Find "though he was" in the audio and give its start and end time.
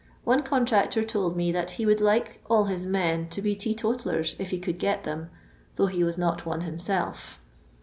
5.75-6.17